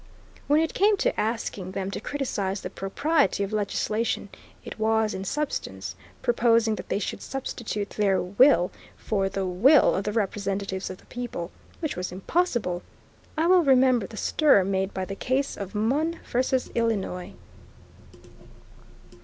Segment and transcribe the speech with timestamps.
[0.47, 4.29] When it came to asking them to criticise the propriety of legislation,
[4.65, 10.03] it was, in substance, proposing that they should substitute their will for the will of
[10.05, 11.51] the representatives of the people,
[11.81, 12.81] which was impossible.
[13.37, 16.57] I well remember the stir made by the case of Munn v.
[16.73, 17.33] Illinois.